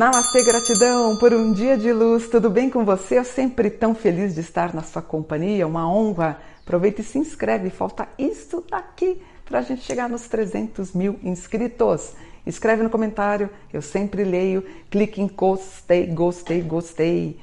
[0.00, 2.26] Namastê, gratidão por um dia de luz.
[2.26, 3.18] Tudo bem com você?
[3.18, 6.38] Eu sempre tão feliz de estar na sua companhia, uma honra.
[6.62, 7.68] Aproveita e se inscreve.
[7.68, 12.14] Falta isto daqui para a gente chegar nos 300 mil inscritos.
[12.46, 14.64] Escreve no comentário, eu sempre leio.
[14.90, 17.38] Clique em gostei, gostei, gostei.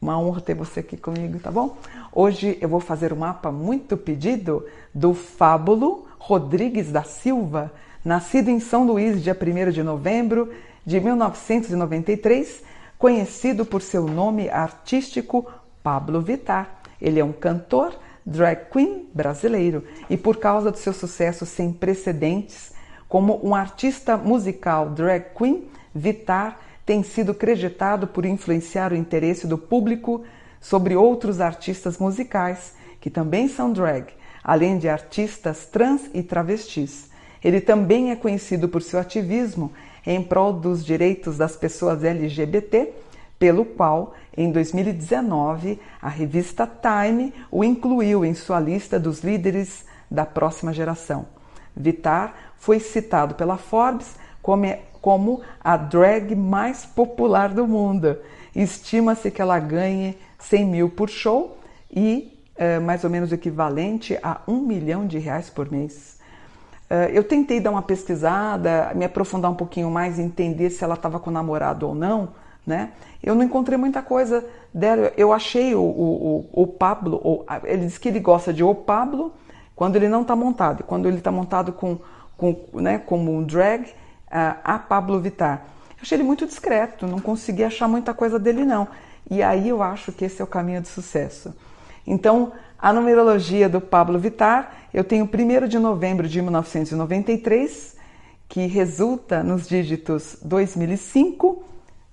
[0.00, 1.78] Uma honra ter você aqui comigo, tá bom?
[2.12, 7.72] Hoje eu vou fazer um mapa muito pedido do Fábulo Rodrigues da Silva,
[8.04, 10.48] nascido em São Luís, dia 1 de novembro
[10.88, 12.62] de 1993,
[12.98, 15.46] conhecido por seu nome artístico
[15.82, 16.80] Pablo Vittar.
[16.98, 22.72] Ele é um cantor, drag queen brasileiro e, por causa do seu sucesso sem precedentes,
[23.06, 29.58] como um artista musical drag queen, Vittar tem sido creditado por influenciar o interesse do
[29.58, 30.24] público
[30.58, 34.06] sobre outros artistas musicais que também são drag,
[34.42, 37.10] além de artistas trans e travestis.
[37.44, 39.70] Ele também é conhecido por seu ativismo
[40.08, 42.94] em prol dos direitos das pessoas LGBT,
[43.38, 50.24] pelo qual, em 2019, a revista Time o incluiu em sua lista dos líderes da
[50.24, 51.26] próxima geração.
[51.76, 58.16] Vitar foi citado pela Forbes como, a drag mais popular do mundo.
[58.56, 61.58] Estima-se que ela ganhe 100 mil por show
[61.94, 66.17] e é, mais ou menos o equivalente a um milhão de reais por mês.
[66.90, 71.20] Eh, eu tentei dar uma pesquisada, me aprofundar um pouquinho mais, entender se ela estava
[71.20, 72.30] com namorado ou não,
[72.66, 72.90] né?
[73.22, 75.12] Eu não encontrei muita coisa dela.
[75.16, 79.32] Eu achei o, o, o, Pablo, o, ele diz que ele gosta de o Pablo
[79.74, 80.84] quando ele não está montado.
[80.84, 81.98] Quando ele está montado com,
[82.36, 83.86] com, né, como um drag,
[84.30, 85.62] a Pablo Vittar.
[85.90, 88.86] Eu achei ele muito discreto, não consegui achar muita coisa dele não.
[89.30, 91.54] E aí eu acho que esse é o caminho do sucesso.
[92.10, 97.96] Então, a numerologia do Pablo Vittar, eu tenho 1 de novembro de 1993,
[98.48, 101.62] que resulta nos dígitos 2005,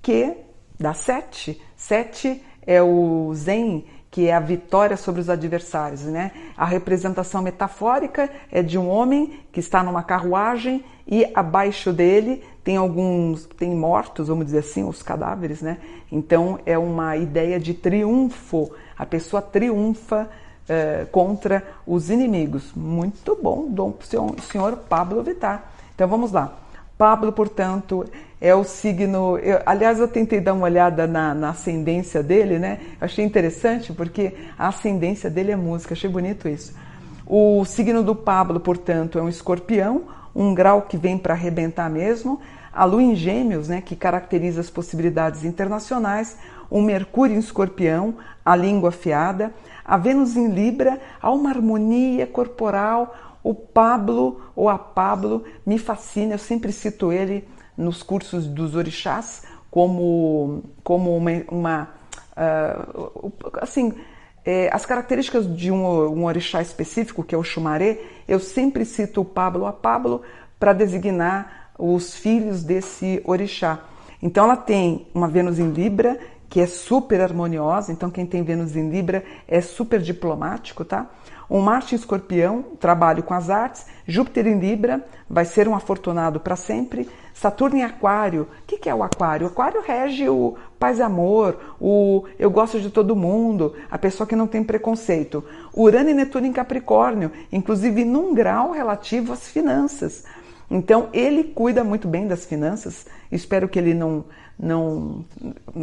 [0.00, 0.36] que
[0.78, 1.60] dá 7.
[1.74, 6.32] 7 é o Zen, que é a vitória sobre os adversários, né?
[6.56, 12.76] A representação metafórica é de um homem que está numa carruagem e abaixo dele tem
[12.76, 15.78] alguns, tem mortos, vamos dizer assim, os cadáveres, né?
[16.10, 18.72] Então é uma ideia de triunfo.
[18.98, 20.28] A pessoa triunfa
[20.68, 22.72] é, contra os inimigos.
[22.74, 23.94] Muito bom, dom
[24.50, 25.70] senhor Pablo Vittar.
[25.94, 26.56] Então vamos lá.
[27.00, 28.04] Pablo, portanto,
[28.38, 29.38] é o signo.
[29.38, 32.78] Eu, aliás, eu tentei dar uma olhada na, na, ascendência dele, né?
[33.00, 36.74] Achei interessante porque a ascendência dele é música, achei bonito isso.
[37.26, 40.02] O signo do Pablo, portanto, é um escorpião,
[40.36, 42.38] um grau que vem para arrebentar mesmo.
[42.70, 46.36] A lua em Gêmeos, né, que caracteriza as possibilidades internacionais.
[46.68, 49.54] O Mercúrio em Escorpião, a língua afiada
[49.90, 53.12] a Vênus em Libra, há uma harmonia corporal.
[53.42, 59.44] O Pablo, ou a Pablo, me fascina, eu sempre cito ele nos cursos dos orixás
[59.70, 61.88] como, como uma, uma
[62.36, 63.94] uh, assim,
[64.44, 69.20] é, as características de um, um, orixá específico, que é o Xumaré, eu sempre cito
[69.20, 70.22] o Pablo a Pablo
[70.58, 73.80] para designar os filhos desse orixá.
[74.22, 76.18] Então ela tem uma Vênus em Libra,
[76.50, 81.06] que é super harmoniosa, então quem tem Vênus em Libra é super diplomático, tá?
[81.48, 86.40] Um Marte em Escorpião, trabalho com as artes, Júpiter em Libra, vai ser um afortunado
[86.40, 87.08] para sempre.
[87.32, 89.46] Saturno em Aquário, o que, que é o Aquário?
[89.46, 94.26] O Aquário rege o paz e amor, o eu gosto de todo mundo, a pessoa
[94.26, 95.44] que não tem preconceito.
[95.74, 100.24] Urano e Netuno em Capricórnio, inclusive num grau relativo às finanças.
[100.70, 103.06] Então ele cuida muito bem das finanças.
[103.30, 104.24] Espero que ele não,
[104.58, 105.24] não,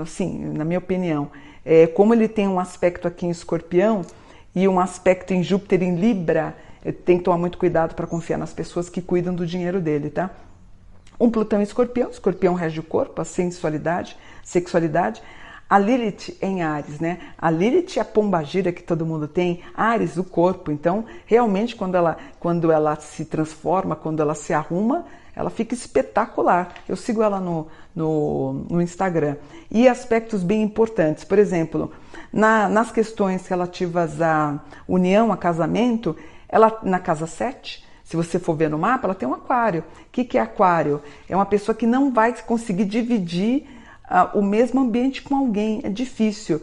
[0.00, 1.30] assim, na minha opinião,
[1.64, 4.02] é, como ele tem um aspecto aqui em Escorpião
[4.54, 6.56] e um aspecto em Júpiter em Libra,
[7.04, 10.30] tem que tomar muito cuidado para confiar nas pessoas que cuidam do dinheiro dele, tá?
[11.18, 15.22] Um Plutão em Escorpião, Escorpião rege o corpo, a sensualidade, sexualidade.
[15.68, 17.18] A Lilith em Ares, né?
[17.36, 20.70] A Lilith é a pombagira que todo mundo tem, Ares, o corpo.
[20.70, 25.04] Então, realmente, quando ela, quando ela se transforma, quando ela se arruma,
[25.34, 26.72] ela fica espetacular.
[26.88, 29.36] Eu sigo ela no, no, no Instagram.
[29.70, 31.90] E aspectos bem importantes, por exemplo,
[32.32, 36.16] na, nas questões relativas à união, a casamento,
[36.48, 39.80] ela na casa 7, se você for ver no mapa, ela tem um aquário.
[39.80, 41.02] O que, que é aquário?
[41.28, 43.66] É uma pessoa que não vai conseguir dividir
[44.10, 46.56] uh, o mesmo ambiente com alguém, é difícil.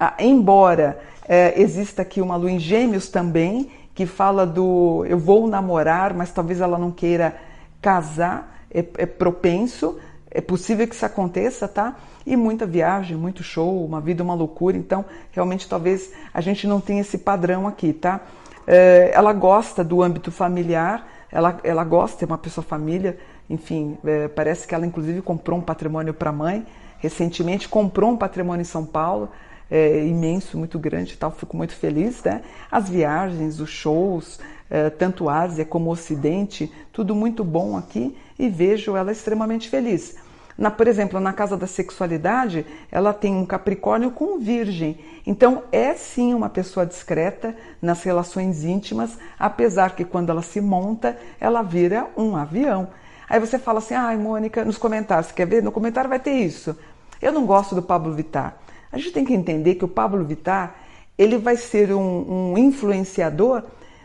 [0.00, 5.46] Uh, embora uh, exista aqui uma lua em gêmeos também, que fala do eu vou
[5.46, 7.36] namorar, mas talvez ela não queira
[7.82, 9.98] casar, é, é propenso,
[10.30, 11.96] é possível que isso aconteça, tá?
[12.24, 14.76] E muita viagem, muito show, uma vida, uma loucura.
[14.76, 18.20] Então, realmente, talvez a gente não tenha esse padrão aqui, tá?
[18.66, 23.18] É, ela gosta do âmbito familiar, ela, ela gosta, é uma pessoa família,
[23.50, 26.64] enfim, é, parece que ela inclusive comprou um patrimônio para a mãe,
[26.98, 29.28] recentemente comprou um patrimônio em São Paulo,
[29.68, 32.42] é, imenso, muito grande tal, fico muito feliz, né?
[32.70, 34.38] As viagens, os shows,
[34.70, 40.16] é, tanto Ásia como Ocidente, tudo muito bom aqui e vejo ela extremamente feliz.
[40.56, 44.98] Na, por exemplo, na casa da sexualidade, ela tem um Capricórnio com um Virgem.
[45.26, 51.16] Então, é sim uma pessoa discreta nas relações íntimas, apesar que quando ela se monta,
[51.40, 52.88] ela vira um avião.
[53.30, 55.62] Aí você fala assim: ai, Mônica, nos comentários, você quer ver?
[55.62, 56.76] No comentário vai ter isso.
[57.22, 58.56] Eu não gosto do Pablo Vittar.
[58.90, 60.74] A gente tem que entender que o Pablo Vittar
[61.16, 63.62] ele vai ser um, um influenciador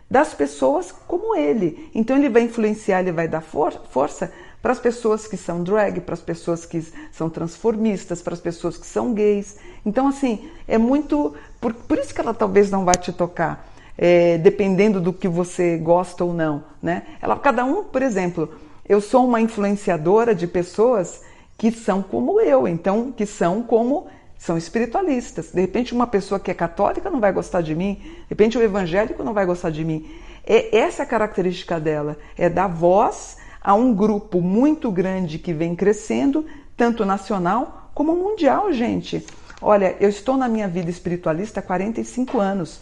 [0.09, 1.89] das pessoas como ele.
[1.95, 4.31] Então ele vai influenciar, ele vai dar for força
[4.61, 8.77] para as pessoas que são drag, para as pessoas que são transformistas, para as pessoas
[8.77, 9.57] que são gays.
[9.83, 11.33] Então, assim, é muito.
[11.59, 13.67] Por, por isso que ela talvez não vai te tocar,
[13.97, 16.63] é, dependendo do que você gosta ou não.
[16.81, 17.03] Né?
[17.21, 18.53] Ela, cada um, por exemplo,
[18.87, 21.21] eu sou uma influenciadora de pessoas
[21.57, 25.51] que são como eu, então, que são como são espiritualistas.
[25.51, 28.61] De repente, uma pessoa que é católica não vai gostar de mim, de repente, o
[28.61, 30.05] evangélico não vai gostar de mim.
[30.45, 35.75] É essa a característica dela, é dar voz a um grupo muito grande que vem
[35.75, 36.45] crescendo,
[36.77, 39.25] tanto nacional como mundial, gente.
[39.61, 42.81] Olha, eu estou na minha vida espiritualista há 45 anos.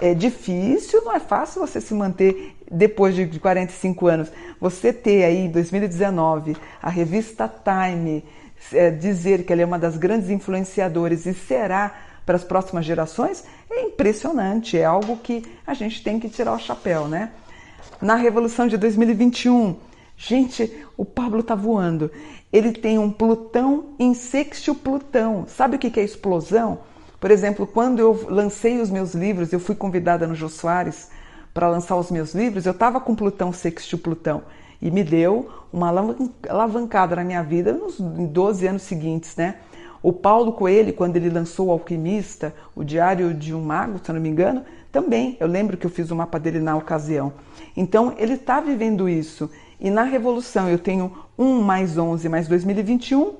[0.00, 4.32] É difícil, não é fácil você se manter depois de 45 anos.
[4.60, 8.24] Você ter aí em 2019 a revista Time
[8.72, 11.94] é, dizer que ela é uma das grandes influenciadoras e será
[12.24, 16.58] para as próximas gerações é impressionante, é algo que a gente tem que tirar o
[16.58, 17.30] chapéu, né?
[18.00, 19.76] Na Revolução de 2021,
[20.16, 22.10] gente, o Pablo tá voando.
[22.52, 25.44] Ele tem um Plutão em sextil Plutão.
[25.48, 26.80] Sabe o que é explosão?
[27.18, 31.08] Por exemplo, quando eu lancei os meus livros, eu fui convidada no Jô Soares
[31.54, 34.42] para lançar os meus livros, eu estava com Plutão sextil Plutão
[34.82, 35.88] e me deu uma
[36.48, 39.54] alavancada na minha vida nos 12 anos seguintes, né?
[40.02, 44.14] O Paulo Coelho, quando ele lançou o Alquimista, o Diário de um Mago, se eu
[44.14, 44.62] não me engano,
[44.92, 47.32] também, eu lembro que eu fiz o mapa dele na ocasião.
[47.74, 49.50] Então, ele está vivendo isso.
[49.80, 53.34] E na Revolução eu tenho 1 mais 11 mais 2021,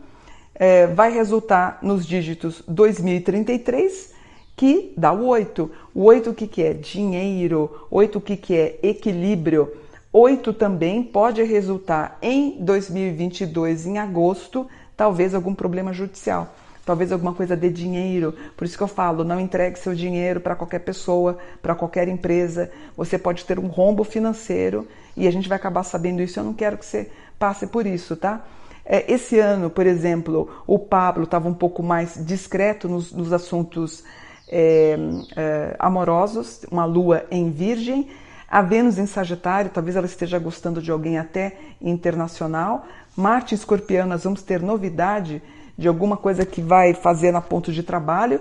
[0.55, 4.14] é, vai resultar nos dígitos 2033,
[4.57, 5.71] que dá o 8.
[5.95, 6.73] O 8 o que, que é?
[6.73, 7.87] Dinheiro.
[7.91, 8.79] 8 o que, que é?
[8.83, 9.73] Equilíbrio.
[10.13, 14.65] 8 também pode resultar em 2022, em agosto,
[14.97, 16.55] talvez algum problema judicial,
[16.87, 18.33] talvez alguma coisa de dinheiro.
[18.57, 22.71] Por isso que eu falo, não entregue seu dinheiro para qualquer pessoa, para qualquer empresa.
[22.97, 24.87] Você pode ter um rombo financeiro
[25.17, 26.39] e a gente vai acabar sabendo isso.
[26.39, 28.45] Eu não quero que você passe por isso, tá?
[28.85, 34.05] É, esse ano, por exemplo, o Pablo estava um pouco mais discreto nos, nos assuntos
[34.49, 34.97] é,
[35.37, 38.09] é, amorosos, uma lua em Virgem
[38.55, 42.87] a Vênus em Sagitário, talvez ela esteja gostando de alguém até internacional.
[43.17, 45.43] Marte em Escorpião, nós vamos ter novidade
[45.77, 48.41] de alguma coisa que vai fazer na ponto de trabalho.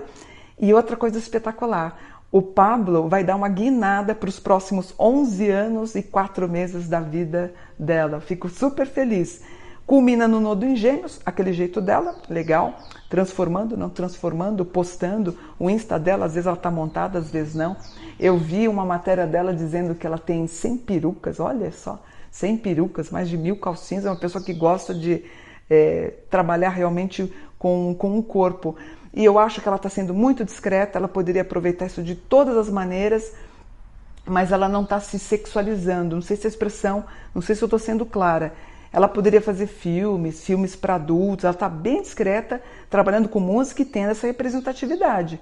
[0.56, 1.98] E outra coisa espetacular,
[2.30, 7.00] o Pablo vai dar uma guinada para os próximos 11 anos e 4 meses da
[7.00, 8.20] vida dela.
[8.20, 9.42] Fico super feliz.
[9.86, 12.78] Culmina no nodo em gêmeos, aquele jeito dela, legal,
[13.10, 15.36] transformando, não transformando, postando.
[15.58, 17.76] O Insta dela, às vezes ela está montada, às vezes não.
[18.18, 23.10] Eu vi uma matéria dela dizendo que ela tem 100 perucas, olha só, 100 perucas,
[23.10, 24.06] mais de mil calcinhas.
[24.06, 25.22] É uma pessoa que gosta de
[25.68, 28.74] é, trabalhar realmente com, com o corpo.
[29.12, 32.56] E eu acho que ela está sendo muito discreta, ela poderia aproveitar isso de todas
[32.56, 33.34] as maneiras,
[34.24, 36.16] mas ela não está se sexualizando.
[36.16, 37.04] Não sei se a expressão,
[37.34, 38.54] não sei se eu estou sendo clara
[38.94, 43.84] ela poderia fazer filmes, filmes para adultos, ela está bem discreta, trabalhando com música e
[43.84, 45.40] tendo essa representatividade.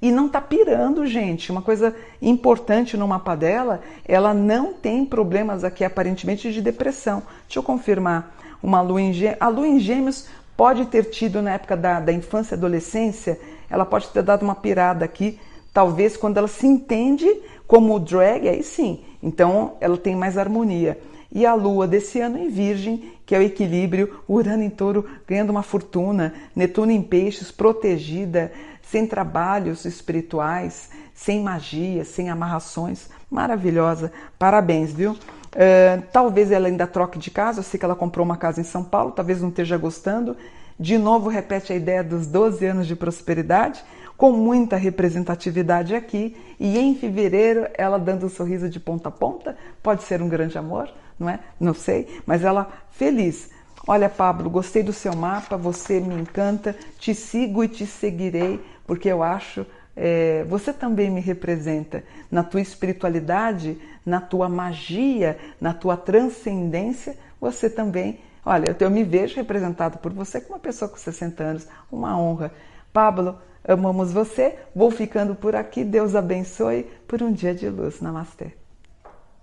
[0.00, 1.50] E não está pirando, gente.
[1.50, 7.24] Uma coisa importante no mapa dela, ela não tem problemas aqui aparentemente de depressão.
[7.48, 8.36] Deixa eu confirmar.
[8.62, 12.12] Uma lua em gêmeos, a lua em gêmeos pode ter tido na época da, da
[12.12, 13.36] infância e adolescência,
[13.68, 15.40] ela pode ter dado uma pirada aqui,
[15.74, 17.26] talvez quando ela se entende
[17.66, 19.00] como drag, aí sim.
[19.20, 20.96] Então ela tem mais harmonia
[21.32, 25.50] e a lua desse ano em Virgem, que é o equilíbrio, Urano em Touro ganhando
[25.50, 33.08] uma fortuna, Netuno em Peixes protegida, sem trabalhos espirituais, sem magia, sem amarrações.
[33.30, 34.12] Maravilhosa.
[34.38, 35.12] Parabéns, viu?
[35.12, 38.64] Uh, talvez ela ainda troque de casa, eu sei que ela comprou uma casa em
[38.64, 40.36] São Paulo, talvez não esteja gostando.
[40.78, 43.82] De novo, repete a ideia dos 12 anos de prosperidade,
[44.22, 46.36] com muita representatividade aqui.
[46.60, 50.56] E em fevereiro, ela dando um sorriso de ponta a ponta, pode ser um grande
[50.56, 50.88] amor
[51.18, 51.40] não é?
[51.58, 53.50] Não sei, mas ela feliz.
[53.84, 59.08] Olha, Pablo, gostei do seu mapa, você me encanta, te sigo e te seguirei, porque
[59.08, 63.76] eu acho é, você também me representa na tua espiritualidade,
[64.06, 70.40] na tua magia, na tua transcendência, você também Olha, eu me vejo representado por você
[70.40, 72.52] como uma pessoa com 60 anos, uma honra.
[72.92, 78.00] Pablo, amamos você, vou ficando por aqui, Deus abençoe por um dia de luz.
[78.00, 78.61] Namastê.